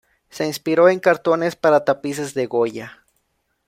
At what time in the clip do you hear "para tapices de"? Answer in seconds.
1.55-2.47